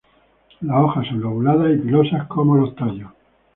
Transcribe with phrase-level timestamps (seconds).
[0.61, 3.11] Las hojas son lobuladas y pilosas como los tallos.